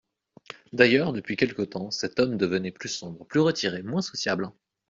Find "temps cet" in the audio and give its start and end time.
1.61-2.19